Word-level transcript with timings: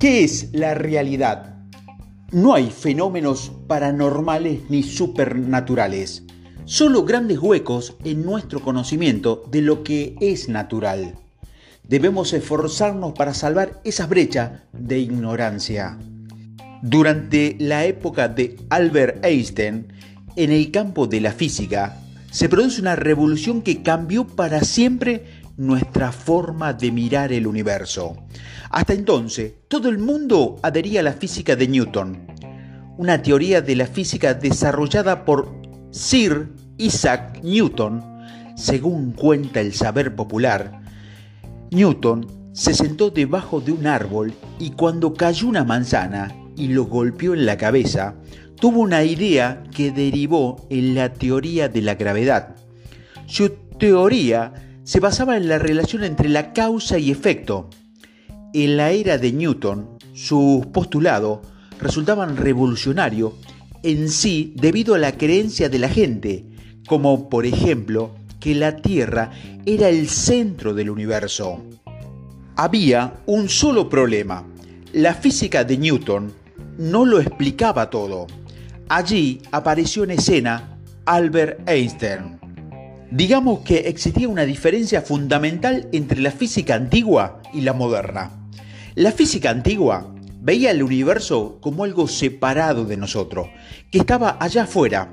¿Qué 0.00 0.24
es 0.24 0.48
la 0.54 0.72
realidad? 0.72 1.56
No 2.32 2.54
hay 2.54 2.70
fenómenos 2.70 3.52
paranormales 3.66 4.62
ni 4.70 4.82
supernaturales, 4.82 6.22
solo 6.64 7.04
grandes 7.04 7.38
huecos 7.38 7.98
en 8.02 8.24
nuestro 8.24 8.62
conocimiento 8.62 9.44
de 9.50 9.60
lo 9.60 9.84
que 9.84 10.16
es 10.22 10.48
natural. 10.48 11.16
Debemos 11.86 12.32
esforzarnos 12.32 13.12
para 13.12 13.34
salvar 13.34 13.82
esas 13.84 14.08
brechas 14.08 14.62
de 14.72 15.00
ignorancia. 15.00 15.98
Durante 16.80 17.56
la 17.58 17.84
época 17.84 18.28
de 18.28 18.56
Albert 18.70 19.22
Einstein, 19.22 19.88
en 20.34 20.50
el 20.50 20.70
campo 20.70 21.08
de 21.08 21.20
la 21.20 21.32
física, 21.32 22.00
se 22.30 22.48
produce 22.48 22.80
una 22.80 22.96
revolución 22.96 23.60
que 23.60 23.82
cambió 23.82 24.26
para 24.26 24.62
siempre 24.62 25.26
nuestra 25.60 26.10
forma 26.10 26.72
de 26.72 26.90
mirar 26.90 27.34
el 27.34 27.46
universo. 27.46 28.16
Hasta 28.70 28.94
entonces, 28.94 29.52
todo 29.68 29.90
el 29.90 29.98
mundo 29.98 30.56
adhería 30.62 31.00
a 31.00 31.02
la 31.02 31.12
física 31.12 31.54
de 31.54 31.68
Newton, 31.68 32.26
una 32.96 33.20
teoría 33.20 33.60
de 33.60 33.76
la 33.76 33.86
física 33.86 34.32
desarrollada 34.32 35.26
por 35.26 35.54
Sir 35.90 36.48
Isaac 36.78 37.40
Newton. 37.42 38.02
Según 38.56 39.12
cuenta 39.12 39.60
el 39.60 39.74
saber 39.74 40.16
popular, 40.16 40.80
Newton 41.70 42.26
se 42.52 42.72
sentó 42.72 43.10
debajo 43.10 43.60
de 43.60 43.72
un 43.72 43.86
árbol 43.86 44.32
y 44.58 44.70
cuando 44.70 45.12
cayó 45.12 45.46
una 45.46 45.64
manzana 45.64 46.34
y 46.56 46.68
lo 46.68 46.84
golpeó 46.86 47.34
en 47.34 47.44
la 47.44 47.58
cabeza, 47.58 48.14
tuvo 48.56 48.80
una 48.80 49.04
idea 49.04 49.62
que 49.76 49.90
derivó 49.90 50.66
en 50.70 50.94
la 50.94 51.12
teoría 51.12 51.68
de 51.68 51.82
la 51.82 51.96
gravedad. 51.96 52.56
Su 53.26 53.50
teoría 53.78 54.69
se 54.84 55.00
basaba 55.00 55.36
en 55.36 55.48
la 55.48 55.58
relación 55.58 56.04
entre 56.04 56.28
la 56.28 56.52
causa 56.52 56.98
y 56.98 57.10
efecto. 57.10 57.68
En 58.52 58.76
la 58.76 58.90
era 58.90 59.18
de 59.18 59.32
Newton, 59.32 59.98
sus 60.12 60.66
postulados 60.66 61.40
resultaban 61.80 62.36
revolucionarios 62.36 63.34
en 63.82 64.08
sí 64.08 64.52
debido 64.56 64.94
a 64.94 64.98
la 64.98 65.12
creencia 65.12 65.68
de 65.68 65.78
la 65.78 65.88
gente, 65.88 66.44
como 66.86 67.28
por 67.28 67.46
ejemplo 67.46 68.14
que 68.40 68.54
la 68.54 68.76
Tierra 68.76 69.30
era 69.66 69.88
el 69.88 70.08
centro 70.08 70.74
del 70.74 70.90
universo. 70.90 71.62
Había 72.56 73.14
un 73.26 73.48
solo 73.48 73.88
problema. 73.88 74.44
La 74.92 75.14
física 75.14 75.64
de 75.64 75.78
Newton 75.78 76.32
no 76.78 77.04
lo 77.04 77.20
explicaba 77.20 77.90
todo. 77.90 78.26
Allí 78.88 79.40
apareció 79.52 80.04
en 80.04 80.12
escena 80.12 80.78
Albert 81.06 81.68
Einstein. 81.68 82.39
Digamos 83.10 83.60
que 83.60 83.88
existía 83.88 84.28
una 84.28 84.44
diferencia 84.44 85.02
fundamental 85.02 85.88
entre 85.90 86.20
la 86.20 86.30
física 86.30 86.76
antigua 86.76 87.42
y 87.52 87.62
la 87.62 87.72
moderna. 87.72 88.30
La 88.94 89.10
física 89.10 89.50
antigua 89.50 90.14
veía 90.40 90.70
el 90.70 90.84
universo 90.84 91.58
como 91.60 91.82
algo 91.82 92.06
separado 92.06 92.84
de 92.84 92.96
nosotros, 92.96 93.48
que 93.90 93.98
estaba 93.98 94.36
allá 94.38 94.62
afuera. 94.62 95.12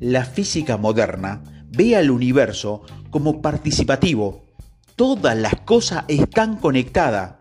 La 0.00 0.24
física 0.24 0.78
moderna 0.78 1.42
ve 1.68 1.96
al 1.96 2.10
universo 2.10 2.82
como 3.10 3.42
participativo. 3.42 4.46
Todas 4.96 5.36
las 5.36 5.56
cosas 5.60 6.04
están 6.08 6.56
conectadas 6.56 7.34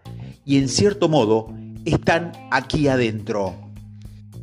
y 0.43 0.57
en 0.57 0.67
cierto 0.67 1.07
modo 1.07 1.55
están 1.85 2.33
aquí 2.51 2.89
adentro. 2.89 3.70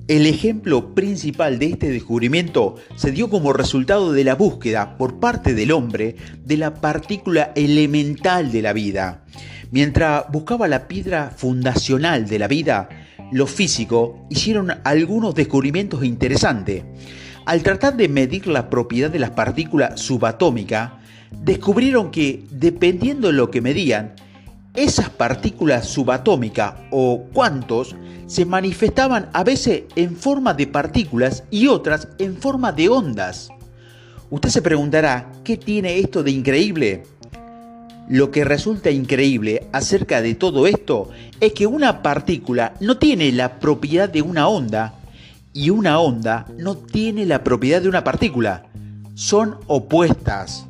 El 0.09 0.25
ejemplo 0.25 0.95
principal 0.95 1.59
de 1.59 1.67
este 1.67 1.91
descubrimiento 1.91 2.77
se 2.97 3.13
dio 3.13 3.29
como 3.29 3.53
resultado 3.53 4.15
de 4.15 4.25
la 4.25 4.37
búsqueda 4.37 4.97
por 4.97 5.21
parte 5.21 5.53
del 5.53 5.71
hombre 5.71 6.17
de 6.47 6.57
la 6.57 6.77
partícula 6.77 7.53
elemental 7.55 8.51
de 8.51 8.63
la 8.63 8.73
vida. 8.73 9.27
Mientras 9.71 10.25
buscaba 10.33 10.67
la 10.67 10.89
piedra 10.89 11.31
fundacional 11.37 12.27
de 12.27 12.39
la 12.39 12.49
vida, 12.49 12.89
los 13.33 13.51
físicos 13.51 14.13
hicieron 14.31 14.73
algunos 14.83 15.35
descubrimientos 15.35 16.03
interesantes. 16.03 16.85
Al 17.45 17.63
tratar 17.63 17.95
de 17.95 18.09
medir 18.09 18.47
la 18.47 18.71
propiedad 18.71 19.11
de 19.11 19.19
las 19.19 19.33
partículas 19.33 20.01
subatómicas, 20.01 20.93
descubrieron 21.43 22.11
que, 22.11 22.47
dependiendo 22.51 23.27
de 23.27 23.35
lo 23.35 23.51
que 23.51 23.61
medían, 23.61 24.15
esas 24.83 25.11
partículas 25.11 25.89
subatómicas 25.89 26.75
o 26.91 27.25
cuantos 27.33 27.97
se 28.27 28.45
manifestaban 28.45 29.29
a 29.33 29.43
veces 29.43 29.85
en 29.97 30.17
forma 30.17 30.55
de 30.55 30.67
partículas 30.69 31.43
y 31.51 31.67
otras 31.67 32.09
en 32.19 32.37
forma 32.37 32.71
de 32.71 32.89
ondas. 32.89 33.49
Usted 34.31 34.51
se 34.51 34.63
preguntará, 34.63 35.33
¿qué 35.43 35.57
tiene 35.57 35.99
esto 35.99 36.23
de 36.23 36.31
increíble? 36.31 37.03
Lo 38.09 38.31
que 38.31 38.45
resulta 38.45 38.91
increíble 38.91 39.67
acerca 39.73 40.23
de 40.23 40.35
todo 40.35 40.67
esto 40.67 41.11
es 41.41 41.53
que 41.55 41.67
una 41.67 42.01
partícula 42.01 42.75
no 42.81 42.99
tiene 42.99 43.33
la 43.33 43.59
propiedad 43.59 44.09
de 44.09 44.23
una 44.23 44.49
onda 44.49 44.95
y 45.53 45.71
una 45.71 45.99
onda 45.99 46.47
no 46.57 46.77
tiene 46.77 47.27
la 47.27 47.43
propiedad 47.43 47.83
de 47.83 47.89
una 47.89 48.05
partícula. 48.05 48.67
Son 49.15 49.57
opuestas. 49.67 50.67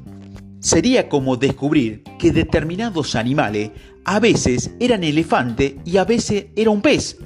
Sería 0.61 1.09
como 1.09 1.37
descubrir 1.37 2.03
que 2.19 2.33
determinados 2.33 3.15
animales 3.15 3.71
a 4.05 4.19
veces 4.19 4.73
eran 4.81 5.05
elefante 5.05 5.79
y 5.85 5.99
a 5.99 6.05
veces 6.05 6.47
era 6.57 6.71
un 6.71 6.83
pez, 6.83 7.19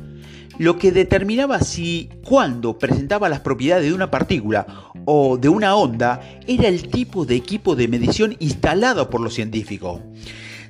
lo 0.59 0.79
que 0.79 0.93
determinaba 0.93 1.61
si 1.61 2.11
cuando 2.25 2.79
presentaba 2.79 3.29
las 3.29 3.41
propiedades 3.41 3.87
de 3.87 3.95
una 3.95 4.11
partícula 4.11 4.67
o 5.07 5.39
de 5.39 5.49
una 5.49 5.75
onda 5.77 6.21
era 6.47 6.69
el 6.69 6.89
tipo 6.89 7.25
de 7.25 7.37
equipo 7.37 7.75
de 7.75 7.89
medición 7.89 8.37
instalado 8.39 9.09
por 9.09 9.21
los 9.21 9.35
científicos. 9.35 10.01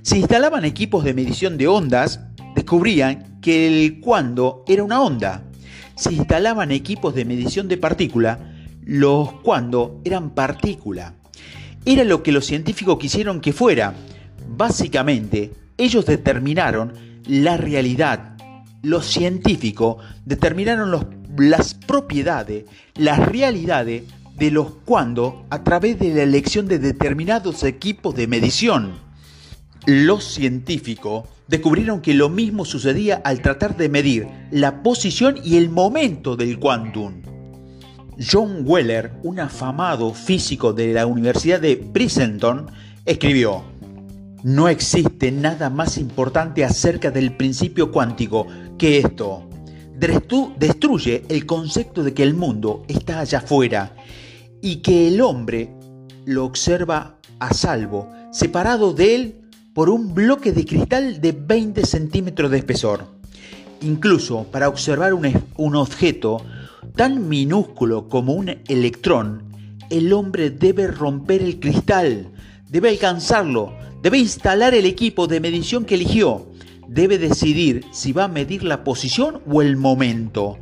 Si 0.03 0.19
instalaban 0.19 0.65
equipos 0.65 1.05
de 1.05 1.15
medición 1.15 1.59
de 1.59 1.67
ondas, 1.67 2.21
descubrían 2.55 3.41
que 3.41 3.67
el 3.67 4.01
cuando 4.01 4.65
era 4.69 4.85
una 4.85 5.03
onda. 5.03 5.45
Si 5.97 6.15
instalaban 6.15 6.71
equipos 6.71 7.15
de 7.15 7.25
medición 7.25 7.69
de 7.69 7.77
partícula, 7.77 8.55
los 8.85 9.33
cuando 9.43 10.01
eran 10.05 10.31
partícula. 10.31 11.15
Era 11.85 12.05
lo 12.05 12.23
que 12.23 12.33
los 12.33 12.47
científicos 12.47 12.99
quisieron 12.99 13.41
que 13.41 13.53
fuera. 13.53 13.95
Básicamente, 14.57 15.53
ellos 15.77 16.07
determinaron 16.07 16.93
la 17.27 17.57
realidad. 17.57 18.37
Los 18.83 19.07
científicos 19.07 19.97
determinaron 20.25 21.09
las 21.37 21.75
propiedades, 21.75 22.65
las 22.95 23.19
realidades 23.19 24.05
de 24.37 24.51
los 24.51 24.75
cuando 24.85 25.45
a 25.51 25.65
través 25.65 25.99
de 25.99 26.15
la 26.15 26.23
elección 26.23 26.67
de 26.67 26.79
determinados 26.79 27.63
equipos 27.65 28.15
de 28.15 28.27
medición. 28.27 28.93
Los 29.87 30.25
científicos 30.25 31.25
descubrieron 31.49 32.01
que 32.01 32.15
lo 32.15 32.29
mismo 32.29 32.65
sucedía 32.65 33.21
al 33.25 33.43
tratar 33.43 33.77
de 33.77 33.89
medir 33.89 34.29
la 34.53 34.83
posición 34.83 35.37
y 35.43 35.57
el 35.57 35.69
momento 35.69 36.37
del 36.37 36.59
quantum. 36.59 37.32
John 38.25 38.63
Weller, 38.65 39.13
un 39.23 39.41
afamado 39.41 40.15
físico 40.15 40.73
de 40.73 40.93
la 40.93 41.07
Universidad 41.07 41.61
de 41.61 41.77
Princeton, 41.77 42.67
escribió, 43.05 43.65
No 44.45 44.69
existe 44.69 45.33
nada 45.33 45.71
más 45.71 45.99
importante 45.99 46.65
acerca 46.65 47.11
del 47.11 47.37
principio 47.37 47.91
cuántico 47.91 48.47
que 48.79 48.99
esto. 48.99 49.49
Destruye 50.59 51.25
el 51.29 51.47
concepto 51.47 52.03
de 52.03 52.13
que 52.13 52.23
el 52.23 52.35
mundo 52.35 52.85
está 52.89 53.21
allá 53.21 53.39
afuera 53.39 53.95
y 54.61 54.77
que 54.77 55.09
el 55.09 55.21
hombre 55.21 55.71
lo 56.25 56.45
observa 56.45 57.19
a 57.39 57.55
salvo, 57.55 58.11
separado 58.33 58.93
de 58.93 59.15
él 59.15 59.41
por 59.75 59.89
un 59.89 60.15
bloque 60.15 60.53
de 60.53 60.65
cristal 60.65 61.21
de 61.21 61.33
20 61.33 61.85
centímetros 61.87 62.51
de 62.51 62.59
espesor. 62.59 63.07
Incluso 63.81 64.45
para 64.45 64.69
observar 64.69 65.15
un, 65.15 65.45
un 65.57 65.77
objeto 65.77 66.45
tan 66.97 67.29
minúsculo 67.29 68.09
como 68.09 68.33
un 68.33 68.57
electrón, 68.69 69.45
el 69.91 70.13
hombre 70.13 70.51
debe 70.51 70.87
romper 70.87 71.43
el 71.43 71.61
cristal, 71.61 72.31
debe 72.69 72.89
alcanzarlo, 72.89 73.75
debe 74.03 74.19
instalar 74.19 74.75
el 74.75 74.87
equipo 74.87 75.27
de 75.27 75.41
medición 75.41 75.85
que 75.85 75.95
eligió, 75.95 76.47
debe 76.89 77.19
decidir 77.19 77.85
si 77.93 78.13
va 78.13 78.25
a 78.25 78.29
medir 78.29 78.65
la 78.65 78.85
posición 78.85 79.41
o 79.51 79.63
el 79.63 79.77
momento. 79.77 80.59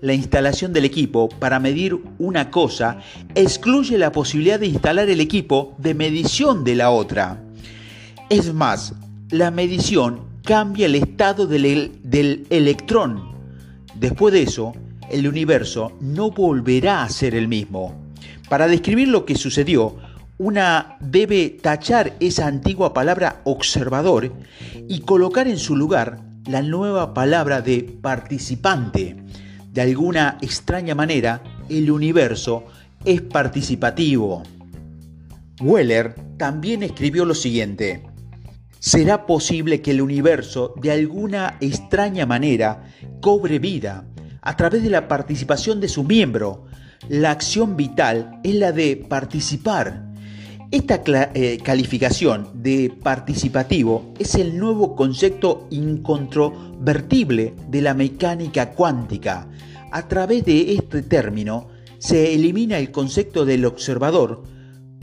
La 0.00 0.12
instalación 0.12 0.72
del 0.72 0.84
equipo 0.84 1.28
para 1.28 1.58
medir 1.58 1.98
una 2.18 2.50
cosa 2.50 2.98
excluye 3.34 3.96
la 3.96 4.12
posibilidad 4.12 4.60
de 4.60 4.66
instalar 4.66 5.08
el 5.08 5.20
equipo 5.20 5.74
de 5.78 5.94
medición 5.94 6.62
de 6.62 6.74
la 6.74 6.90
otra. 6.90 7.42
Es 8.28 8.52
más, 8.52 8.94
la 9.30 9.50
medición 9.50 10.20
cambia 10.44 10.86
el 10.86 10.94
estado 10.94 11.46
del, 11.46 12.46
electrón. 12.50 13.32
Después 13.94 14.34
de 14.34 14.42
eso, 14.42 14.74
el 15.10 15.28
universo 15.28 15.92
no 16.00 16.30
volverá 16.30 17.02
a 17.02 17.08
ser 17.08 17.34
el 17.34 17.48
mismo. 17.48 17.94
Para 18.48 18.66
describir 18.66 19.08
lo 19.08 19.24
que 19.24 19.36
sucedió, 19.36 19.96
una 20.38 20.96
debe 21.00 21.58
tachar 21.62 22.14
esa 22.20 22.46
antigua 22.46 22.92
palabra 22.92 23.40
observador 23.44 24.32
y 24.88 25.00
colocar 25.00 25.46
en 25.48 25.58
su 25.58 25.76
lugar 25.76 26.20
la 26.46 26.60
nueva 26.60 27.14
palabra 27.14 27.60
de 27.60 27.82
participante. 28.02 29.16
De 29.72 29.80
alguna 29.80 30.38
extraña 30.40 30.94
manera, 30.94 31.42
el 31.68 31.90
universo 31.90 32.64
es 33.04 33.22
participativo. 33.22 34.42
Weller 35.60 36.14
también 36.36 36.82
escribió 36.82 37.24
lo 37.24 37.34
siguiente. 37.34 38.02
será 38.80 39.24
posible 39.24 39.80
que 39.80 39.92
el 39.92 40.02
universo 40.02 40.74
de 40.76 40.90
alguna 40.90 41.56
extraña 41.62 42.26
manera 42.26 42.84
cobre 43.22 43.58
vida 43.58 44.04
a 44.44 44.56
través 44.56 44.82
de 44.82 44.90
la 44.90 45.08
participación 45.08 45.80
de 45.80 45.88
su 45.88 46.04
miembro. 46.04 46.66
La 47.08 47.30
acción 47.30 47.76
vital 47.76 48.40
es 48.44 48.54
la 48.54 48.72
de 48.72 48.96
participar. 48.96 50.04
Esta 50.70 51.02
eh, 51.06 51.58
calificación 51.62 52.50
de 52.54 52.92
participativo 53.02 54.12
es 54.18 54.34
el 54.34 54.58
nuevo 54.58 54.94
concepto 54.94 55.66
incontrovertible 55.70 57.54
de 57.68 57.80
la 57.80 57.94
mecánica 57.94 58.72
cuántica. 58.72 59.48
A 59.90 60.08
través 60.08 60.44
de 60.44 60.74
este 60.74 61.02
término 61.02 61.68
se 61.98 62.34
elimina 62.34 62.78
el 62.78 62.90
concepto 62.90 63.44
del 63.46 63.64
observador 63.64 64.42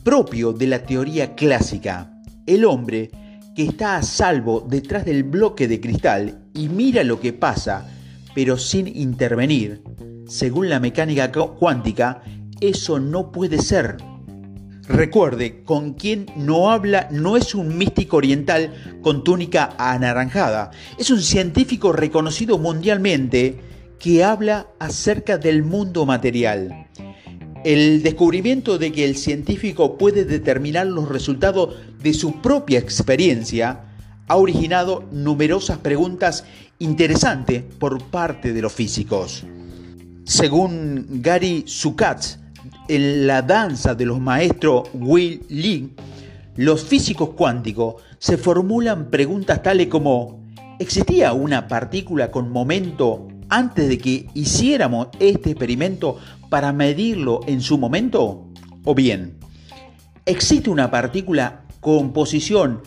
propio 0.03 0.53
de 0.53 0.67
la 0.67 0.83
teoría 0.83 1.33
clásica. 1.35 2.21
El 2.45 2.65
hombre 2.65 3.09
que 3.55 3.63
está 3.63 3.95
a 3.95 4.03
salvo 4.03 4.65
detrás 4.69 5.05
del 5.05 5.23
bloque 5.23 5.67
de 5.67 5.79
cristal 5.79 6.45
y 6.53 6.69
mira 6.69 7.03
lo 7.03 7.19
que 7.19 7.33
pasa, 7.33 7.87
pero 8.33 8.57
sin 8.57 8.87
intervenir, 8.87 9.83
según 10.27 10.69
la 10.69 10.79
mecánica 10.79 11.31
cuántica, 11.31 12.21
eso 12.59 12.99
no 12.99 13.31
puede 13.31 13.59
ser. 13.59 13.97
Recuerde, 14.87 15.63
con 15.63 15.93
quien 15.93 16.25
no 16.35 16.71
habla 16.71 17.07
no 17.11 17.37
es 17.37 17.55
un 17.55 17.77
místico 17.77 18.17
oriental 18.17 18.73
con 19.01 19.23
túnica 19.23 19.75
anaranjada, 19.77 20.71
es 20.97 21.09
un 21.11 21.21
científico 21.21 21.93
reconocido 21.93 22.57
mundialmente 22.57 23.59
que 23.99 24.23
habla 24.23 24.67
acerca 24.79 25.37
del 25.37 25.63
mundo 25.63 26.05
material. 26.05 26.87
El 27.63 28.01
descubrimiento 28.01 28.79
de 28.79 28.91
que 28.91 29.05
el 29.05 29.15
científico 29.15 29.97
puede 29.97 30.25
determinar 30.25 30.87
los 30.87 31.07
resultados 31.07 31.75
de 32.01 32.13
su 32.13 32.41
propia 32.41 32.79
experiencia 32.79 33.85
ha 34.27 34.35
originado 34.35 35.03
numerosas 35.11 35.77
preguntas 35.77 36.45
interesantes 36.81 37.63
por 37.63 38.03
parte 38.03 38.53
de 38.53 38.61
los 38.61 38.73
físicos. 38.73 39.43
Según 40.25 41.21
Gary 41.21 41.63
Zukatz, 41.67 42.39
en 42.87 43.27
la 43.27 43.41
danza 43.43 43.93
de 43.93 44.05
los 44.05 44.19
maestros 44.19 44.89
Will 44.93 45.45
Lee, 45.49 45.93
los 46.55 46.83
físicos 46.83 47.29
cuánticos 47.29 47.95
se 48.17 48.37
formulan 48.37 49.09
preguntas 49.09 49.61
tales 49.61 49.87
como 49.87 50.43
¿existía 50.79 51.33
una 51.33 51.67
partícula 51.67 52.31
con 52.31 52.49
momento 52.49 53.27
antes 53.49 53.87
de 53.87 53.97
que 53.99 54.27
hiciéramos 54.33 55.09
este 55.19 55.51
experimento 55.51 56.17
para 56.49 56.73
medirlo 56.73 57.41
en 57.45 57.61
su 57.61 57.77
momento? 57.77 58.47
¿O 58.83 58.95
bien, 58.95 59.37
existe 60.25 60.69
una 60.69 60.89
partícula 60.89 61.61
con 61.79 62.11
posición 62.11 62.81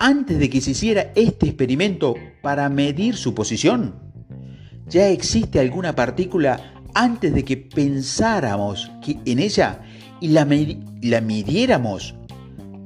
antes 0.00 0.38
de 0.38 0.48
que 0.48 0.62
se 0.62 0.72
hiciera 0.72 1.12
este 1.14 1.46
experimento 1.46 2.14
para 2.42 2.68
medir 2.68 3.16
su 3.16 3.34
posición? 3.34 3.94
¿Ya 4.88 5.08
existe 5.08 5.60
alguna 5.60 5.94
partícula 5.94 6.72
antes 6.94 7.32
de 7.32 7.44
que 7.44 7.58
pensáramos 7.58 8.90
en 9.06 9.38
ella 9.38 9.82
y 10.20 10.28
la, 10.28 10.48
la 11.02 11.20
midiéramos? 11.20 12.14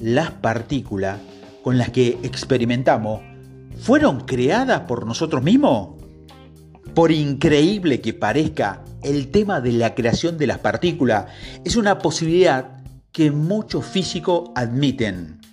Las 0.01 0.33
partículas 0.33 1.21
con 1.63 1.79
las 1.79 1.91
que 1.91 2.19
experimentamos 2.25 3.23
fueron 3.79 4.21
creadas 4.21 4.81
por 4.81 5.07
nosotros 5.07 5.43
mismos. 5.43 5.91
Por 6.95 7.13
increíble 7.13 8.01
que 8.01 8.13
parezca, 8.13 8.85
el 9.03 9.31
tema 9.31 9.61
de 9.61 9.73
la 9.73 9.95
creación 9.95 10.37
de 10.37 10.49
las 10.49 10.59
partículas 10.59 11.27
es 11.65 11.77
una 11.77 11.99
posibilidad 11.99 12.83
que 13.13 13.31
muchos 13.31 13.87
físicos 13.87 14.51
admiten. 14.57 15.44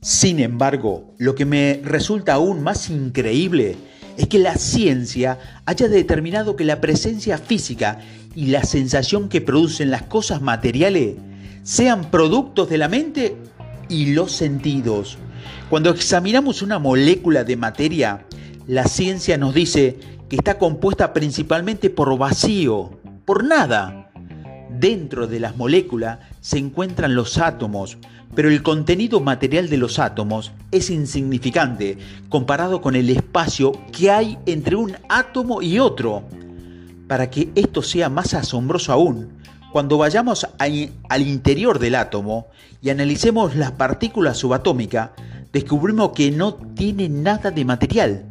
Sin 0.00 0.40
embargo, 0.40 1.14
lo 1.18 1.34
que 1.34 1.44
me 1.44 1.80
resulta 1.82 2.34
aún 2.34 2.62
más 2.62 2.90
increíble 2.90 3.76
es 4.16 4.28
que 4.28 4.38
la 4.38 4.54
ciencia 4.54 5.38
haya 5.64 5.88
determinado 5.88 6.56
que 6.56 6.64
la 6.64 6.80
presencia 6.80 7.38
física 7.38 8.00
y 8.34 8.46
la 8.46 8.62
sensación 8.64 9.28
que 9.28 9.40
producen 9.40 9.90
las 9.90 10.02
cosas 10.02 10.40
materiales 10.42 11.16
sean 11.62 12.10
productos 12.10 12.68
de 12.68 12.78
la 12.78 12.88
mente 12.88 13.36
y 13.88 14.14
los 14.14 14.32
sentidos. 14.32 15.18
Cuando 15.68 15.90
examinamos 15.90 16.62
una 16.62 16.78
molécula 16.78 17.44
de 17.44 17.56
materia, 17.56 18.26
la 18.66 18.84
ciencia 18.84 19.36
nos 19.36 19.54
dice 19.54 19.98
que 20.28 20.36
está 20.36 20.58
compuesta 20.58 21.12
principalmente 21.12 21.90
por 21.90 22.16
vacío, 22.16 23.00
por 23.24 23.44
nada. 23.44 24.10
Dentro 24.70 25.26
de 25.26 25.40
las 25.40 25.56
moléculas 25.56 26.18
se 26.46 26.58
encuentran 26.58 27.16
los 27.16 27.38
átomos, 27.38 27.98
pero 28.36 28.48
el 28.48 28.62
contenido 28.62 29.18
material 29.18 29.68
de 29.68 29.78
los 29.78 29.98
átomos 29.98 30.52
es 30.70 30.90
insignificante 30.90 31.98
comparado 32.28 32.80
con 32.80 32.94
el 32.94 33.10
espacio 33.10 33.72
que 33.90 34.12
hay 34.12 34.38
entre 34.46 34.76
un 34.76 34.96
átomo 35.08 35.60
y 35.60 35.80
otro. 35.80 36.22
Para 37.08 37.30
que 37.30 37.50
esto 37.56 37.82
sea 37.82 38.08
más 38.08 38.32
asombroso 38.32 38.92
aún, 38.92 39.30
cuando 39.72 39.98
vayamos 39.98 40.46
al 40.56 41.22
interior 41.22 41.80
del 41.80 41.96
átomo 41.96 42.46
y 42.80 42.90
analicemos 42.90 43.56
las 43.56 43.72
partículas 43.72 44.38
subatómicas, 44.38 45.10
descubrimos 45.52 46.12
que 46.12 46.30
no 46.30 46.54
tiene 46.54 47.08
nada 47.08 47.50
de 47.50 47.64
material 47.64 48.24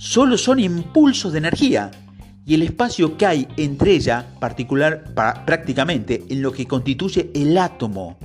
solo 0.00 0.38
son 0.38 0.60
impulsos 0.60 1.32
de 1.32 1.38
energía 1.38 1.90
y 2.44 2.54
el 2.54 2.62
espacio 2.62 3.16
que 3.16 3.26
hay 3.26 3.46
entre 3.56 3.92
ellas, 3.92 4.24
particular 4.38 5.14
prácticamente 5.46 6.24
en 6.28 6.42
lo 6.42 6.52
que 6.52 6.66
constituye 6.66 7.30
el 7.34 7.56
átomo. 7.58 8.18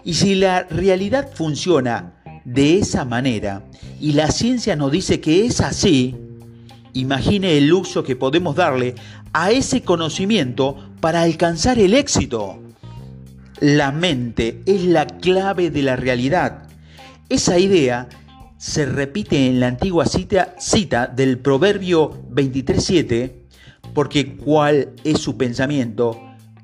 Y 0.05 0.15
si 0.15 0.35
la 0.35 0.63
realidad 0.65 1.31
funciona 1.35 2.15
de 2.45 2.79
esa 2.79 3.05
manera 3.05 3.65
y 4.01 4.13
la 4.13 4.31
ciencia 4.31 4.77
nos 4.77 4.93
dice 4.93 5.21
que 5.21 5.45
es 5.45 5.61
así, 5.61 6.17
imagine 6.95 7.59
el 7.59 7.73
uso 7.73 8.03
que 8.03 8.17
podemos 8.17 8.57
darle 8.57 8.95
a 9.33 9.51
ese 9.51 9.83
conocimiento 9.83 10.77
para 11.01 11.23
alcanzar 11.23 11.79
el 11.79 11.95
éxito. 11.95 12.61
La 13.61 13.93
mente 13.93 14.63
es 14.67 14.85
la 14.85 15.07
clave 15.07 15.71
de 15.71 15.83
la 15.83 15.97
realidad. 15.97 16.69
Esa 17.29 17.59
idea 17.59 18.09
se 18.57 18.87
repite 18.87 19.47
en 19.47 19.61
la 19.61 19.69
antigua 19.69 20.05
cita, 20.07 21.07
del 21.07 21.39
Proverbio 21.39 22.11
23.7, 22.31 23.33
porque 23.95 24.37
cuál 24.37 24.91
es 25.05 25.21
su 25.21 25.37
pensamiento, 25.37 26.21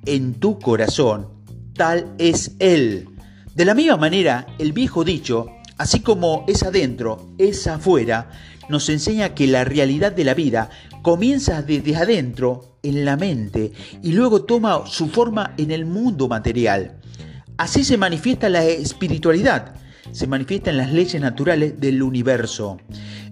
en 0.06 0.34
tu 0.34 0.58
corazón, 0.58 1.28
tal 1.74 2.12
es 2.18 2.56
Él. 2.58 3.08
De 3.54 3.64
la 3.64 3.74
misma 3.74 3.96
manera, 3.96 4.46
el 4.58 4.72
viejo 4.72 5.04
dicho, 5.04 5.46
así 5.78 6.00
como 6.00 6.44
es 6.48 6.64
adentro, 6.64 7.30
es 7.38 7.68
afuera, 7.68 8.28
nos 8.68 8.88
enseña 8.88 9.34
que 9.34 9.46
la 9.46 9.62
realidad 9.62 10.10
de 10.10 10.24
la 10.24 10.34
vida 10.34 10.70
comienza 11.02 11.62
desde 11.62 11.94
adentro, 11.94 12.78
en 12.82 13.04
la 13.04 13.16
mente, 13.16 13.72
y 14.02 14.10
luego 14.10 14.42
toma 14.42 14.86
su 14.86 15.08
forma 15.08 15.54
en 15.56 15.70
el 15.70 15.86
mundo 15.86 16.26
material. 16.26 17.00
Así 17.56 17.84
se 17.84 17.96
manifiesta 17.96 18.48
la 18.48 18.64
espiritualidad, 18.64 19.76
se 20.10 20.26
manifiesta 20.26 20.70
en 20.70 20.78
las 20.78 20.92
leyes 20.92 21.20
naturales 21.22 21.78
del 21.78 22.02
universo. 22.02 22.78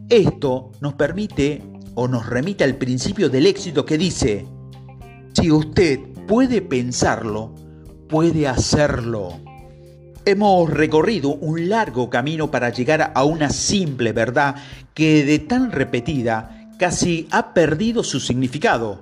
Esto 0.09 0.71
nos 0.81 0.95
permite 0.95 1.63
o 1.97 2.07
nos 2.07 2.27
remite 2.27 2.63
al 2.63 2.77
principio 2.77 3.29
del 3.29 3.47
éxito 3.47 3.85
que 3.85 3.99
dice, 3.99 4.47
si 5.33 5.51
usted 5.51 5.99
puede 6.29 6.63
pensarlo, 6.63 7.55
puede 8.09 8.47
hacerlo. 8.47 9.41
Hemos 10.25 10.71
recorrido 10.71 11.31
un 11.31 11.69
largo 11.69 12.09
camino 12.09 12.49
para 12.49 12.71
llegar 12.71 13.11
a 13.13 13.25
una 13.25 13.51
simple 13.51 14.13
verdad 14.13 14.55
que 14.95 15.25
de 15.25 15.41
tan 15.41 15.73
repetida 15.73 16.69
casi 16.79 17.27
ha 17.33 17.53
perdido 17.53 18.05
su 18.05 18.21
significado, 18.21 19.01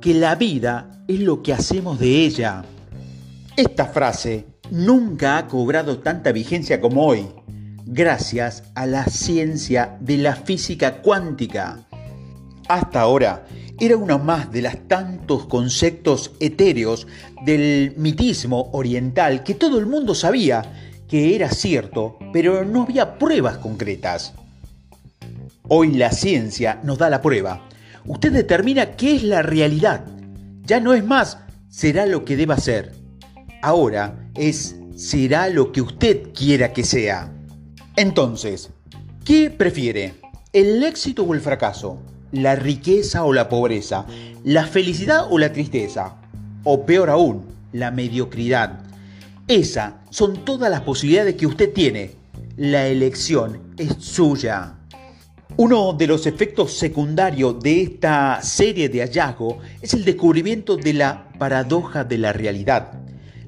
que 0.00 0.14
la 0.14 0.36
vida 0.36 1.02
es 1.08 1.18
lo 1.18 1.42
que 1.42 1.52
hacemos 1.52 1.98
de 1.98 2.24
ella. 2.24 2.64
Esta 3.56 3.86
frase 3.86 4.46
nunca 4.70 5.38
ha 5.38 5.48
cobrado 5.48 5.98
tanta 5.98 6.30
vigencia 6.30 6.80
como 6.80 7.04
hoy, 7.04 7.26
gracias 7.84 8.62
a 8.76 8.86
la 8.86 9.06
ciencia 9.06 9.96
de 9.98 10.18
la 10.18 10.36
física 10.36 11.02
cuántica. 11.02 11.80
Hasta 12.70 13.00
ahora 13.00 13.46
era 13.80 13.96
uno 13.96 14.20
más 14.20 14.52
de 14.52 14.62
los 14.62 14.86
tantos 14.86 15.46
conceptos 15.46 16.30
etéreos 16.38 17.08
del 17.44 17.94
mitismo 17.96 18.70
oriental 18.70 19.42
que 19.42 19.56
todo 19.56 19.80
el 19.80 19.86
mundo 19.86 20.14
sabía 20.14 20.92
que 21.08 21.34
era 21.34 21.50
cierto, 21.50 22.16
pero 22.32 22.64
no 22.64 22.82
había 22.82 23.18
pruebas 23.18 23.58
concretas. 23.58 24.34
Hoy 25.66 25.94
la 25.94 26.12
ciencia 26.12 26.78
nos 26.84 26.98
da 26.98 27.10
la 27.10 27.20
prueba. 27.20 27.66
Usted 28.06 28.30
determina 28.32 28.92
qué 28.92 29.16
es 29.16 29.24
la 29.24 29.42
realidad. 29.42 30.04
Ya 30.62 30.78
no 30.78 30.94
es 30.94 31.04
más, 31.04 31.38
será 31.68 32.06
lo 32.06 32.24
que 32.24 32.36
deba 32.36 32.56
ser. 32.56 32.92
Ahora 33.62 34.30
es, 34.36 34.76
será 34.94 35.48
lo 35.48 35.72
que 35.72 35.80
usted 35.80 36.32
quiera 36.32 36.72
que 36.72 36.84
sea. 36.84 37.32
Entonces, 37.96 38.70
¿qué 39.24 39.50
prefiere? 39.50 40.14
¿El 40.52 40.84
éxito 40.84 41.24
o 41.24 41.34
el 41.34 41.40
fracaso? 41.40 41.98
¿La 42.32 42.54
riqueza 42.54 43.24
o 43.24 43.32
la 43.32 43.48
pobreza? 43.48 44.06
¿La 44.44 44.64
felicidad 44.64 45.26
o 45.30 45.38
la 45.38 45.52
tristeza? 45.52 46.14
O 46.62 46.86
peor 46.86 47.10
aún, 47.10 47.44
la 47.72 47.90
mediocridad. 47.90 48.82
Esas 49.48 49.94
son 50.10 50.44
todas 50.44 50.70
las 50.70 50.82
posibilidades 50.82 51.34
que 51.34 51.48
usted 51.48 51.72
tiene. 51.72 52.12
La 52.56 52.86
elección 52.86 53.74
es 53.76 53.96
suya. 53.98 54.74
Uno 55.56 55.92
de 55.92 56.06
los 56.06 56.24
efectos 56.26 56.72
secundarios 56.74 57.58
de 57.58 57.82
esta 57.82 58.40
serie 58.42 58.88
de 58.88 59.00
hallazgos 59.00 59.56
es 59.82 59.92
el 59.94 60.04
descubrimiento 60.04 60.76
de 60.76 60.92
la 60.92 61.32
paradoja 61.36 62.04
de 62.04 62.18
la 62.18 62.32
realidad. 62.32 62.92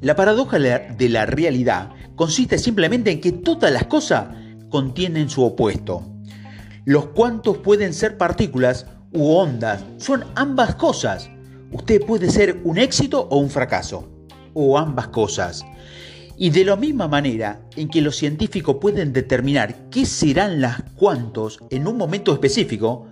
La 0.01 0.17
paradoja 0.17 0.59
de 0.59 1.09
la 1.09 1.25
realidad 1.27 1.91
consiste 2.17 2.59
simplemente 2.59 3.13
en 3.13 3.21
que 3.21 3.31
todas 3.31 3.73
las 3.73 3.85
cosas 3.85 4.27
contienen 4.71 5.31
su 5.31 5.45
opuesto. 5.45 6.12
Los 6.85 7.07
cuantos 7.07 7.59
pueden 7.59 7.95
ser 7.95 8.19
partículas 8.19 8.87
u 9.13 9.31
ondas 9.35 9.85
son 9.99 10.25
ambas 10.35 10.75
cosas. 10.75 11.31
Usted 11.71 12.05
puede 12.05 12.29
ser 12.29 12.61
un 12.65 12.77
éxito 12.77 13.29
o 13.31 13.39
un 13.39 13.51
fracaso, 13.51 14.09
o 14.53 14.77
ambas 14.77 15.09
cosas. 15.09 15.65
Y 16.37 16.51
de 16.51 16.65
la 16.65 16.75
misma 16.75 17.07
manera 17.07 17.61
en 17.77 17.89
que 17.89 18.01
los 18.01 18.17
científicos 18.17 18.79
pueden 18.81 19.13
determinar 19.13 19.91
qué 19.91 20.07
serán 20.07 20.61
las 20.61 20.83
cuantos 20.97 21.61
en 21.71 21.87
un 21.87 21.97
momento 21.97 22.33
específico, 22.33 23.07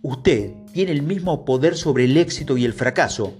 usted 0.00 0.52
tiene 0.72 0.92
el 0.92 1.02
mismo 1.02 1.44
poder 1.44 1.76
sobre 1.76 2.04
el 2.04 2.16
éxito 2.16 2.56
y 2.56 2.64
el 2.64 2.72
fracaso. 2.72 3.34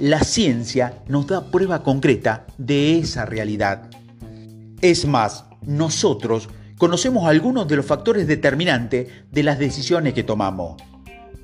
La 0.00 0.24
ciencia 0.24 1.02
nos 1.06 1.28
da 1.28 1.52
prueba 1.52 1.84
concreta 1.84 2.46
de 2.58 2.98
esa 2.98 3.26
realidad. 3.26 3.90
Es 4.80 5.06
más, 5.06 5.44
nosotros 5.62 6.48
conocemos 6.80 7.28
algunos 7.28 7.68
de 7.68 7.76
los 7.76 7.84
factores 7.84 8.26
determinantes 8.26 9.06
de 9.30 9.42
las 9.42 9.58
decisiones 9.58 10.14
que 10.14 10.22
tomamos. 10.22 10.80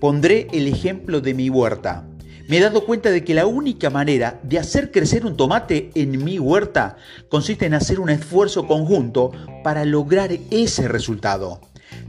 Pondré 0.01 0.49
el 0.55 0.67
ejemplo 0.67 1.21
de 1.21 1.35
mi 1.35 1.51
huerta. 1.51 2.09
Me 2.49 2.57
he 2.57 2.61
dado 2.61 2.87
cuenta 2.87 3.11
de 3.11 3.23
que 3.23 3.35
la 3.35 3.45
única 3.45 3.91
manera 3.91 4.41
de 4.43 4.59
hacer 4.59 4.91
crecer 4.91 5.27
un 5.27 5.37
tomate 5.37 5.91
en 5.95 6.25
mi 6.25 6.39
huerta 6.39 6.97
consiste 7.29 7.67
en 7.67 7.75
hacer 7.75 8.01
un 8.01 8.09
esfuerzo 8.09 8.67
conjunto 8.67 9.31
para 9.63 9.85
lograr 9.85 10.31
ese 10.51 10.89
resultado. 10.89 11.61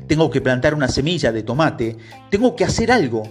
Tengo 0.07 0.31
que 0.31 0.39
plantar 0.39 0.74
una 0.74 0.88
semilla 0.88 1.34
de 1.34 1.43
tomate, 1.43 1.98
tengo 2.31 2.55
que 2.55 2.63
hacer 2.63 2.93
algo. 2.93 3.24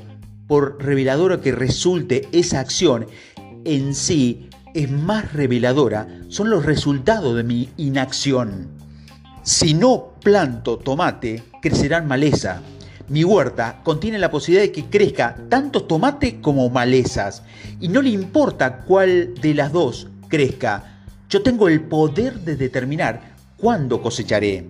Por 0.47 0.77
reveladora 0.85 1.41
que 1.41 1.53
resulte 1.53 2.29
esa 2.33 2.61
acción, 2.61 3.07
en 3.65 3.95
sí 3.95 4.51
es 4.75 4.91
más 4.91 5.33
reveladora 5.33 6.07
son 6.29 6.51
los 6.51 6.67
resultados 6.67 7.35
de 7.35 7.45
mi 7.45 7.71
inacción. 7.79 8.76
Si 9.47 9.75
no 9.75 10.15
planto 10.25 10.77
tomate, 10.77 11.41
crecerán 11.63 12.09
maleza. 12.09 12.63
Mi 13.09 13.23
huerta 13.23 13.81
contiene 13.85 14.19
la 14.19 14.29
posibilidad 14.29 14.65
de 14.65 14.73
que 14.73 14.87
crezca 14.87 15.37
tanto 15.49 15.85
tomate 15.85 16.41
como 16.41 16.69
malezas. 16.69 17.45
Y 17.81 17.87
no 17.87 18.03
le 18.03 18.11
importa 18.11 18.79
cuál 18.79 19.35
de 19.41 19.55
las 19.55 19.71
dos 19.71 20.09
crezca. 20.27 21.05
Yo 21.31 21.45
tengo 21.45 21.69
el 21.69 21.83
poder 21.83 22.41
de 22.41 22.57
determinar 22.57 23.37
cuándo 23.57 24.03
cosecharé. 24.03 24.67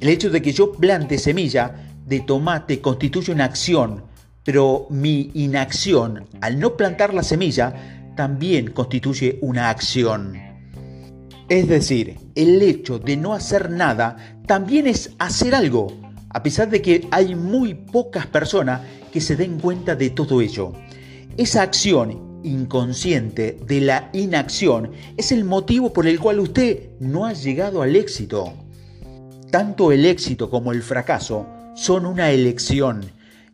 El 0.00 0.08
hecho 0.08 0.28
de 0.28 0.42
que 0.42 0.52
yo 0.52 0.72
plante 0.72 1.18
semilla 1.18 1.76
de 2.04 2.18
tomate 2.18 2.80
constituye 2.80 3.30
una 3.30 3.44
acción, 3.44 4.02
pero 4.42 4.88
mi 4.90 5.30
inacción 5.34 6.26
al 6.40 6.58
no 6.58 6.76
plantar 6.76 7.14
la 7.14 7.22
semilla 7.22 8.12
también 8.16 8.72
constituye 8.72 9.38
una 9.40 9.70
acción. 9.70 10.45
Es 11.48 11.68
decir, 11.68 12.18
el 12.34 12.60
hecho 12.60 12.98
de 12.98 13.16
no 13.16 13.32
hacer 13.32 13.70
nada 13.70 14.16
también 14.46 14.88
es 14.88 15.12
hacer 15.18 15.54
algo, 15.54 15.92
a 16.30 16.42
pesar 16.42 16.68
de 16.70 16.82
que 16.82 17.06
hay 17.12 17.36
muy 17.36 17.74
pocas 17.74 18.26
personas 18.26 18.80
que 19.12 19.20
se 19.20 19.36
den 19.36 19.60
cuenta 19.60 19.94
de 19.94 20.10
todo 20.10 20.40
ello. 20.40 20.72
Esa 21.36 21.62
acción 21.62 22.40
inconsciente 22.42 23.58
de 23.64 23.80
la 23.80 24.10
inacción 24.12 24.90
es 25.16 25.30
el 25.30 25.44
motivo 25.44 25.92
por 25.92 26.08
el 26.08 26.18
cual 26.18 26.40
usted 26.40 26.90
no 26.98 27.26
ha 27.26 27.32
llegado 27.32 27.80
al 27.82 27.94
éxito. 27.94 28.52
Tanto 29.52 29.92
el 29.92 30.04
éxito 30.04 30.50
como 30.50 30.72
el 30.72 30.82
fracaso 30.82 31.46
son 31.76 32.06
una 32.06 32.32
elección 32.32 33.04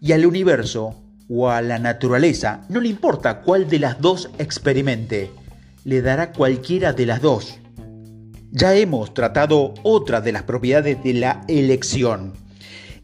y 0.01 0.13
al 0.13 0.25
universo 0.25 0.95
o 1.29 1.51
a 1.51 1.61
la 1.61 1.79
naturaleza 1.79 2.63
no 2.71 2.81
le 2.81 2.89
importa 2.89 3.43
cuál 3.43 3.69
de 3.69 3.79
las 3.79 4.01
dos 4.01 4.31
experimente, 4.39 5.31
le 5.85 6.01
dará 6.01 6.33
cualquiera 6.33 6.95
de 6.95 7.07
las 7.07 7.21
dos. 7.21 7.59
Ya 8.55 8.75
hemos 8.75 9.15
tratado 9.15 9.73
otra 9.83 10.21
de 10.21 10.31
las 10.31 10.43
propiedades 10.43 11.03
de 11.03 11.15
la 11.15 11.43
elección. 11.49 12.35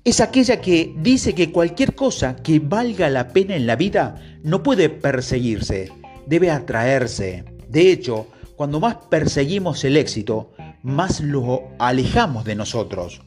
Es 0.04 0.20
aquella 0.20 0.60
que 0.60 0.94
dice 0.98 1.34
que 1.34 1.50
cualquier 1.50 1.94
cosa 1.94 2.36
que 2.36 2.58
valga 2.58 3.08
la 3.08 3.28
pena 3.28 3.56
en 3.56 3.66
la 3.66 3.74
vida 3.74 4.20
no 4.42 4.62
puede 4.62 4.90
perseguirse, 4.90 5.90
debe 6.26 6.50
atraerse. 6.50 7.46
De 7.66 7.90
hecho, 7.90 8.26
cuando 8.56 8.78
más 8.78 8.96
perseguimos 9.08 9.82
el 9.84 9.96
éxito, 9.96 10.52
más 10.82 11.20
lo 11.22 11.62
alejamos 11.78 12.44
de 12.44 12.54
nosotros. 12.54 13.22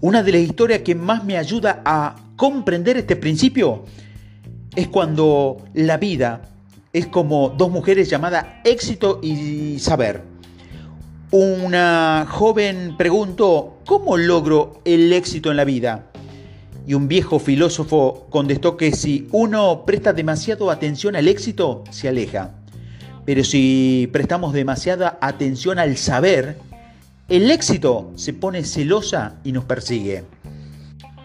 Una 0.00 0.22
de 0.22 0.32
las 0.32 0.40
historias 0.40 0.80
que 0.80 0.94
más 0.94 1.24
me 1.24 1.36
ayuda 1.36 1.82
a 1.84 2.16
comprender 2.36 2.96
este 2.96 3.16
principio 3.16 3.84
es 4.74 4.88
cuando 4.88 5.58
la 5.74 5.98
vida 5.98 6.40
es 6.94 7.06
como 7.06 7.50
dos 7.50 7.70
mujeres 7.70 8.08
llamadas 8.08 8.46
éxito 8.64 9.20
y 9.22 9.78
saber. 9.78 10.35
Una 11.32 12.24
joven 12.30 12.94
preguntó, 12.96 13.78
¿cómo 13.84 14.16
logro 14.16 14.80
el 14.84 15.12
éxito 15.12 15.50
en 15.50 15.56
la 15.56 15.64
vida? 15.64 16.06
Y 16.86 16.94
un 16.94 17.08
viejo 17.08 17.40
filósofo 17.40 18.28
contestó 18.30 18.76
que 18.76 18.92
si 18.92 19.26
uno 19.32 19.82
presta 19.84 20.12
demasiado 20.12 20.70
atención 20.70 21.16
al 21.16 21.26
éxito, 21.26 21.82
se 21.90 22.06
aleja. 22.06 22.52
Pero 23.24 23.42
si 23.42 24.08
prestamos 24.12 24.52
demasiada 24.52 25.18
atención 25.20 25.80
al 25.80 25.96
saber, 25.96 26.58
el 27.28 27.50
éxito 27.50 28.12
se 28.14 28.32
pone 28.32 28.62
celosa 28.62 29.40
y 29.42 29.50
nos 29.50 29.64
persigue. 29.64 30.22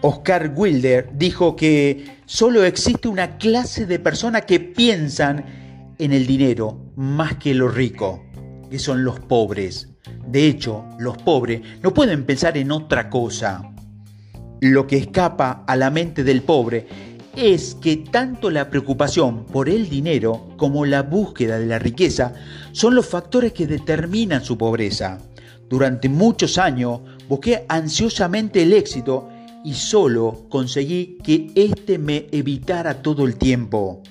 Oscar 0.00 0.52
Wilder 0.56 1.10
dijo 1.14 1.54
que 1.54 2.18
solo 2.26 2.64
existe 2.64 3.06
una 3.06 3.38
clase 3.38 3.86
de 3.86 4.00
personas 4.00 4.46
que 4.46 4.58
piensan 4.58 5.94
en 5.98 6.12
el 6.12 6.26
dinero 6.26 6.80
más 6.96 7.36
que 7.36 7.54
lo 7.54 7.68
rico, 7.68 8.20
que 8.68 8.80
son 8.80 9.04
los 9.04 9.20
pobres. 9.20 9.91
De 10.32 10.46
hecho, 10.46 10.86
los 10.98 11.18
pobres 11.18 11.60
no 11.82 11.92
pueden 11.92 12.24
pensar 12.24 12.56
en 12.56 12.72
otra 12.72 13.10
cosa. 13.10 13.70
Lo 14.62 14.86
que 14.86 14.96
escapa 14.96 15.62
a 15.66 15.76
la 15.76 15.90
mente 15.90 16.24
del 16.24 16.40
pobre 16.40 16.86
es 17.36 17.74
que 17.74 17.98
tanto 17.98 18.50
la 18.50 18.70
preocupación 18.70 19.44
por 19.44 19.68
el 19.68 19.90
dinero 19.90 20.48
como 20.56 20.86
la 20.86 21.02
búsqueda 21.02 21.58
de 21.58 21.66
la 21.66 21.78
riqueza 21.78 22.32
son 22.72 22.94
los 22.94 23.06
factores 23.06 23.52
que 23.52 23.66
determinan 23.66 24.42
su 24.42 24.56
pobreza. 24.56 25.18
Durante 25.68 26.08
muchos 26.08 26.56
años 26.56 27.00
busqué 27.28 27.66
ansiosamente 27.68 28.62
el 28.62 28.72
éxito 28.72 29.28
y 29.62 29.74
solo 29.74 30.46
conseguí 30.48 31.18
que 31.22 31.52
éste 31.54 31.98
me 31.98 32.26
evitara 32.32 33.02
todo 33.02 33.26
el 33.26 33.36
tiempo. 33.36 34.02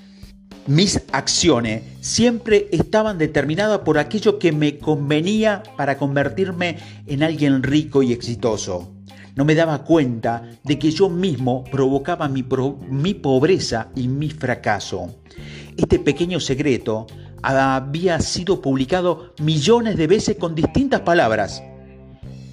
Mis 0.67 1.01
acciones 1.11 1.81
siempre 2.01 2.67
estaban 2.71 3.17
determinadas 3.17 3.79
por 3.79 3.97
aquello 3.97 4.37
que 4.37 4.51
me 4.51 4.77
convenía 4.77 5.63
para 5.75 5.97
convertirme 5.97 6.77
en 7.07 7.23
alguien 7.23 7.63
rico 7.63 8.03
y 8.03 8.13
exitoso. 8.13 8.91
No 9.35 9.43
me 9.43 9.55
daba 9.55 9.83
cuenta 9.83 10.43
de 10.63 10.77
que 10.77 10.91
yo 10.91 11.09
mismo 11.09 11.63
provocaba 11.63 12.27
mi, 12.27 12.45
mi 12.89 13.15
pobreza 13.15 13.89
y 13.95 14.07
mi 14.07 14.29
fracaso. 14.29 15.15
Este 15.77 15.97
pequeño 15.97 16.39
secreto 16.39 17.07
había 17.41 18.19
sido 18.19 18.61
publicado 18.61 19.33
millones 19.41 19.97
de 19.97 20.05
veces 20.05 20.35
con 20.35 20.53
distintas 20.53 21.01
palabras 21.01 21.63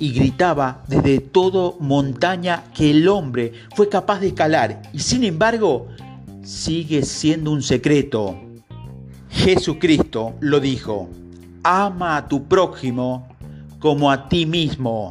y 0.00 0.12
gritaba 0.12 0.84
desde 0.88 1.18
todo 1.20 1.76
montaña 1.80 2.64
que 2.74 2.90
el 2.90 3.06
hombre 3.08 3.52
fue 3.74 3.88
capaz 3.88 4.20
de 4.20 4.28
escalar 4.28 4.82
y 4.92 5.00
sin 5.00 5.24
embargo 5.24 5.88
sigue 6.42 7.02
siendo 7.02 7.50
un 7.50 7.62
secreto. 7.62 8.38
Jesucristo 9.30 10.34
lo 10.40 10.60
dijo, 10.60 11.08
ama 11.62 12.16
a 12.16 12.28
tu 12.28 12.48
prójimo 12.48 13.28
como 13.78 14.10
a 14.10 14.28
ti 14.28 14.46
mismo. 14.46 15.10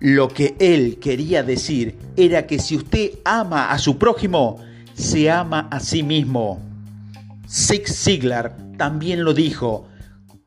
Lo 0.00 0.28
que 0.28 0.56
él 0.58 0.98
quería 1.00 1.42
decir 1.42 1.96
era 2.16 2.46
que 2.46 2.58
si 2.58 2.76
usted 2.76 3.18
ama 3.24 3.70
a 3.70 3.78
su 3.78 3.98
prójimo, 3.98 4.58
se 4.94 5.30
ama 5.30 5.68
a 5.70 5.80
sí 5.80 6.02
mismo. 6.02 6.58
Zig 7.48 7.88
Ziglar 7.88 8.56
también 8.76 9.24
lo 9.24 9.34
dijo, 9.34 9.86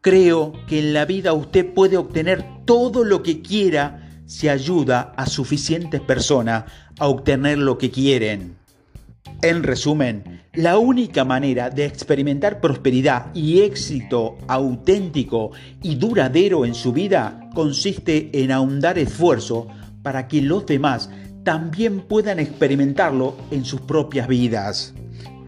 creo 0.02 0.54
que 0.68 0.80
en 0.80 0.94
la 0.94 1.06
vida 1.06 1.34
usted 1.34 1.74
puede 1.74 1.98
obtener 1.98 2.46
todo 2.66 3.04
lo 3.04 3.24
que 3.24 3.42
quiera 3.42 4.10
si 4.26 4.50
ayuda 4.50 5.14
a 5.18 5.26
suficientes 5.28 6.02
personas 6.02 6.66
a 7.00 7.08
obtener 7.08 7.58
lo 7.58 7.78
que 7.78 7.92
quieren. 7.92 8.56
En 9.44 9.62
resumen, 9.62 10.42
la 10.54 10.78
única 10.78 11.26
manera 11.26 11.70
de 11.70 11.84
experimentar 11.84 12.62
prosperidad 12.62 13.26
y 13.36 13.60
éxito 13.60 14.38
auténtico 14.48 15.52
y 15.82 15.96
duradero 15.96 16.64
en 16.64 16.74
su 16.74 16.94
vida 16.94 17.50
consiste 17.54 18.30
en 18.32 18.54
ahondar 18.54 18.98
esfuerzo 18.98 19.68
para 20.02 20.30
que 20.30 20.42
los 20.42 20.66
demás 20.66 21.10
también 21.44 22.00
puedan 22.00 22.40
experimentarlo 22.40 23.36
en 23.52 23.66
sus 23.66 23.82
propias 23.82 24.30
vidas. 24.30 24.94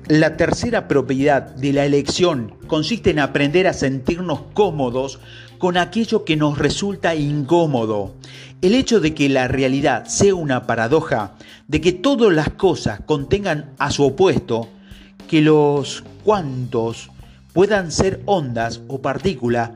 La 0.09 0.35
tercera 0.35 0.89
propiedad 0.89 1.55
de 1.55 1.71
la 1.71 1.85
elección 1.85 2.55
consiste 2.67 3.11
en 3.11 3.19
aprender 3.19 3.65
a 3.65 3.71
sentirnos 3.71 4.41
cómodos 4.53 5.21
con 5.57 5.77
aquello 5.77 6.25
que 6.25 6.35
nos 6.35 6.57
resulta 6.57 7.15
incómodo. 7.15 8.13
El 8.65 8.73
hecho 8.73 8.99
de 8.99 9.13
que 9.13 9.29
la 9.29 9.47
realidad 9.47 10.07
sea 10.07 10.33
una 10.33 10.65
paradoja, 10.65 11.33
de 11.67 11.81
que 11.81 11.91
todas 11.91 12.33
las 12.33 12.49
cosas 12.49 12.99
contengan 13.05 13.75
a 13.77 13.91
su 13.91 14.03
opuesto, 14.03 14.69
que 15.27 15.43
los 15.43 16.03
cuantos 16.23 17.11
puedan 17.53 17.91
ser 17.91 18.23
ondas 18.25 18.81
o 18.87 19.03
partículas, 19.03 19.69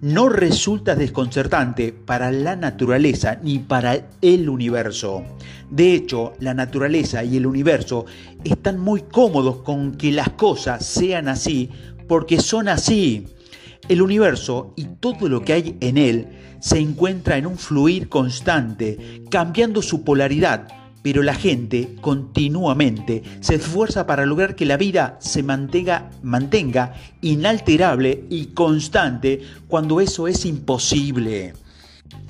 no 0.00 0.28
resulta 0.28 0.96
desconcertante 0.96 1.92
para 1.92 2.32
la 2.32 2.56
naturaleza 2.56 3.38
ni 3.44 3.60
para 3.60 4.08
el 4.20 4.48
universo. 4.48 5.22
De 5.70 5.94
hecho, 5.94 6.32
la 6.40 6.52
naturaleza 6.52 7.22
y 7.22 7.36
el 7.36 7.46
universo 7.46 8.06
están 8.42 8.80
muy 8.80 9.02
cómodos 9.02 9.58
con 9.58 9.92
que 9.92 10.10
las 10.10 10.30
cosas 10.30 10.84
sean 10.84 11.28
así 11.28 11.70
porque 12.08 12.40
son 12.40 12.66
así. 12.66 13.24
El 13.88 14.02
universo 14.02 14.72
y 14.76 14.84
todo 14.84 15.28
lo 15.28 15.42
que 15.42 15.52
hay 15.52 15.76
en 15.80 15.98
él 15.98 16.28
se 16.60 16.78
encuentra 16.78 17.36
en 17.36 17.46
un 17.46 17.58
fluir 17.58 18.08
constante, 18.08 19.24
cambiando 19.30 19.82
su 19.82 20.04
polaridad 20.04 20.68
pero 21.02 21.22
la 21.22 21.34
gente 21.34 21.96
continuamente 22.00 23.22
se 23.40 23.56
esfuerza 23.56 24.06
para 24.06 24.24
lograr 24.24 24.54
que 24.54 24.64
la 24.64 24.76
vida 24.76 25.18
se 25.20 25.42
mantenga, 25.42 26.10
mantenga 26.22 26.94
inalterable 27.20 28.24
y 28.30 28.46
constante 28.46 29.42
cuando 29.66 30.00
eso 30.00 30.28
es 30.28 30.46
imposible. 30.46 31.54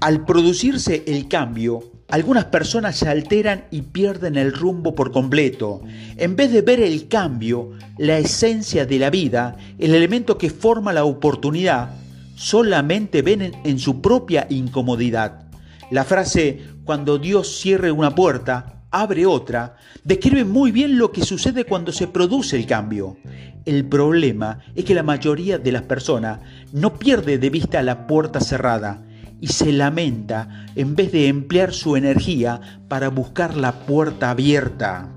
Al 0.00 0.24
producirse 0.24 1.04
el 1.06 1.28
cambio, 1.28 1.91
algunas 2.12 2.44
personas 2.44 2.96
se 2.96 3.08
alteran 3.08 3.64
y 3.70 3.80
pierden 3.80 4.36
el 4.36 4.52
rumbo 4.52 4.94
por 4.94 5.12
completo. 5.12 5.80
En 6.18 6.36
vez 6.36 6.52
de 6.52 6.60
ver 6.60 6.78
el 6.78 7.08
cambio, 7.08 7.70
la 7.96 8.18
esencia 8.18 8.84
de 8.84 8.98
la 8.98 9.08
vida, 9.08 9.56
el 9.78 9.94
elemento 9.94 10.36
que 10.36 10.50
forma 10.50 10.92
la 10.92 11.06
oportunidad, 11.06 11.94
solamente 12.34 13.22
ven 13.22 13.52
en 13.64 13.78
su 13.78 14.02
propia 14.02 14.46
incomodidad. 14.50 15.44
La 15.90 16.04
frase 16.04 16.60
cuando 16.84 17.16
Dios 17.16 17.58
cierre 17.58 17.90
una 17.90 18.14
puerta, 18.14 18.82
abre 18.90 19.24
otra, 19.24 19.76
describe 20.04 20.44
muy 20.44 20.70
bien 20.70 20.98
lo 20.98 21.12
que 21.12 21.24
sucede 21.24 21.64
cuando 21.64 21.92
se 21.92 22.08
produce 22.08 22.56
el 22.56 22.66
cambio. 22.66 23.16
El 23.64 23.86
problema 23.86 24.58
es 24.74 24.84
que 24.84 24.94
la 24.94 25.02
mayoría 25.02 25.56
de 25.56 25.72
las 25.72 25.82
personas 25.84 26.40
no 26.74 26.98
pierde 26.98 27.38
de 27.38 27.48
vista 27.48 27.82
la 27.82 28.06
puerta 28.06 28.38
cerrada 28.38 29.02
y 29.42 29.48
se 29.48 29.72
lamenta 29.72 30.66
en 30.76 30.94
vez 30.94 31.10
de 31.10 31.26
emplear 31.26 31.74
su 31.74 31.96
energía 31.96 32.60
para 32.88 33.08
buscar 33.08 33.56
la 33.56 33.72
puerta 33.72 34.30
abierta. 34.30 35.08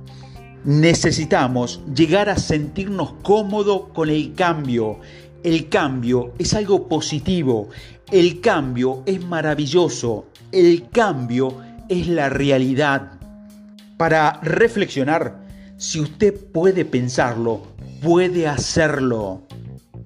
Necesitamos 0.65 1.79
llegar 1.95 2.29
a 2.29 2.37
sentirnos 2.37 3.13
cómodos 3.21 3.89
con 3.93 4.09
el 4.09 4.33
cambio. 4.33 4.99
El 5.43 5.69
cambio 5.69 6.33
es 6.39 6.55
algo 6.55 6.87
positivo, 6.87 7.69
el 8.11 8.41
cambio 8.41 9.03
es 9.05 9.23
maravilloso, 9.23 10.25
el 10.51 10.89
cambio 10.89 11.61
es 11.87 12.07
la 12.07 12.27
realidad. 12.29 13.19
Para 13.95 14.39
reflexionar, 14.41 15.45
si 15.77 15.99
usted 15.99 16.33
puede 16.51 16.83
pensarlo, 16.83 17.61
puede 18.01 18.47
hacerlo. 18.47 19.43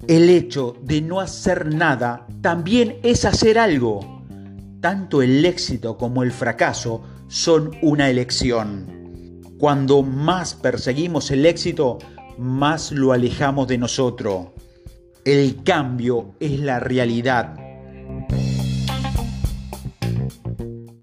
El 0.09 0.27
hecho 0.31 0.75
de 0.81 1.01
no 1.01 1.19
hacer 1.19 1.71
nada 1.71 2.25
también 2.41 2.97
es 3.03 3.25
hacer 3.25 3.59
algo. 3.59 4.23
Tanto 4.81 5.21
el 5.21 5.45
éxito 5.45 5.99
como 5.99 6.23
el 6.23 6.31
fracaso 6.31 7.03
son 7.27 7.77
una 7.83 8.09
elección. 8.09 9.43
Cuando 9.59 10.01
más 10.01 10.55
perseguimos 10.55 11.29
el 11.29 11.45
éxito, 11.45 11.99
más 12.39 12.91
lo 12.91 13.13
alejamos 13.13 13.67
de 13.67 13.77
nosotros. 13.77 14.47
El 15.25 15.61
cambio 15.61 16.33
es 16.39 16.59
la 16.59 16.79
realidad 16.79 17.68